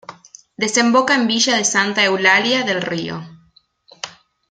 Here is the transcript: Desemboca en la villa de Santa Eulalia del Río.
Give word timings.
Desemboca 0.57 1.13
en 1.13 1.21
la 1.21 1.27
villa 1.27 1.55
de 1.55 1.63
Santa 1.63 2.03
Eulalia 2.03 2.63
del 2.63 2.81
Río. 2.81 3.23